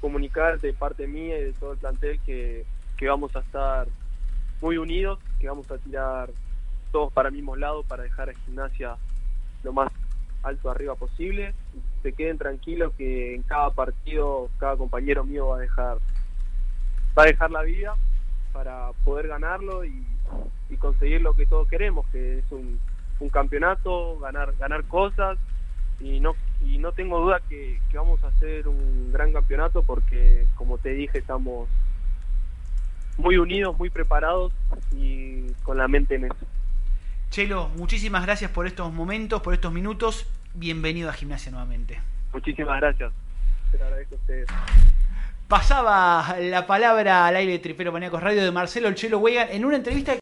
comunicar 0.00 0.60
de 0.60 0.72
parte 0.72 1.08
mía 1.08 1.36
y 1.40 1.44
de 1.46 1.52
todo 1.54 1.72
el 1.72 1.78
plantel 1.78 2.20
que, 2.24 2.64
que 2.96 3.08
vamos 3.08 3.34
a 3.34 3.40
estar 3.40 3.88
muy 4.60 4.76
unidos, 4.76 5.18
que 5.40 5.48
vamos 5.48 5.68
a 5.68 5.78
tirar 5.78 6.30
todos 6.92 7.12
para 7.12 7.30
el 7.30 7.34
mismo 7.34 7.56
lado 7.56 7.82
para 7.82 8.04
dejar 8.04 8.30
a 8.30 8.34
gimnasia 8.34 8.96
lo 9.62 9.72
más 9.72 9.92
alto 10.42 10.70
arriba 10.70 10.94
posible. 10.94 11.54
Se 12.02 12.12
queden 12.12 12.38
tranquilos 12.38 12.92
que 12.96 13.34
en 13.34 13.42
cada 13.42 13.70
partido 13.70 14.48
cada 14.58 14.76
compañero 14.76 15.24
mío 15.24 15.48
va 15.48 15.56
a 15.56 15.60
dejar 15.60 15.98
va 17.16 17.22
a 17.24 17.26
dejar 17.26 17.50
la 17.50 17.62
vida 17.62 17.94
para 18.52 18.90
poder 19.04 19.28
ganarlo 19.28 19.84
y, 19.84 20.04
conseguir 20.78 21.20
lo 21.20 21.34
que 21.34 21.46
todos 21.46 21.68
queremos, 21.68 22.04
que 22.08 22.38
es 22.38 22.44
un, 22.50 22.80
un 23.20 23.28
campeonato, 23.28 24.18
ganar 24.18 24.56
ganar 24.56 24.82
cosas 24.84 25.38
y 26.00 26.18
no 26.18 26.34
y 26.60 26.78
no 26.78 26.90
tengo 26.92 27.20
duda 27.20 27.40
que 27.48 27.78
vamos 27.94 28.24
a 28.24 28.28
hacer 28.28 28.66
un 28.66 29.12
gran 29.12 29.32
campeonato 29.32 29.82
porque 29.82 30.46
como 30.56 30.78
te 30.78 30.88
dije 30.90 31.18
estamos 31.18 31.68
muy 33.18 33.36
unidos, 33.36 33.78
muy 33.78 33.90
preparados 33.90 34.52
y 34.92 35.52
con 35.62 35.76
la 35.76 35.88
mente 35.88 36.16
en 36.16 36.24
eso. 36.24 36.46
Chelo, 37.32 37.70
muchísimas 37.76 38.26
gracias 38.26 38.50
por 38.50 38.66
estos 38.66 38.92
momentos, 38.92 39.40
por 39.40 39.54
estos 39.54 39.72
minutos. 39.72 40.26
Bienvenido 40.52 41.08
a 41.08 41.14
Gimnasia 41.14 41.50
nuevamente. 41.50 41.98
Muchísimas 42.30 42.78
gracias. 42.78 43.10
Se 43.70 43.78
lo 43.78 43.84
agradezco 43.84 44.16
a 44.16 44.18
ustedes. 44.18 44.48
Pasaba 45.48 46.36
la 46.38 46.66
palabra 46.66 47.26
al 47.26 47.36
aire 47.36 47.52
de 47.52 47.58
Tripero 47.58 47.90
Maníacos 47.90 48.22
Radio 48.22 48.44
de 48.44 48.50
Marcelo 48.52 48.88
El 48.88 48.96
Chelo 48.96 49.18
Wegan 49.18 49.48
en 49.50 49.64
una 49.64 49.76
entrevista 49.76 50.10